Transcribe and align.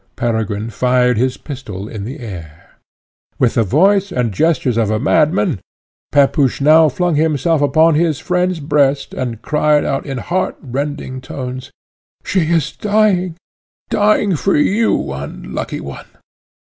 Peregrine 0.15 0.71
fired 0.71 1.15
his 1.19 1.37
pistol 1.37 1.87
in 1.87 2.05
the 2.05 2.19
air. 2.21 2.71
With 3.37 3.53
the 3.53 3.61
voice 3.63 4.11
and 4.11 4.33
gestures 4.33 4.75
of 4.75 4.89
a 4.89 4.97
madman, 4.97 5.59
Pepusch 6.11 6.59
now 6.59 6.89
flung 6.89 7.13
himself 7.13 7.61
upon 7.61 7.93
his 7.93 8.17
friend's 8.17 8.59
breast, 8.59 9.13
and 9.13 9.43
cried 9.43 9.85
out, 9.85 10.07
in 10.07 10.17
heart 10.17 10.55
rending 10.59 11.21
tones, 11.21 11.69
"She 12.23 12.49
is 12.51 12.75
dying! 12.75 13.35
dying 13.91 14.35
for 14.37 14.57
you, 14.57 15.13
unlucky 15.13 15.79
one! 15.81 16.07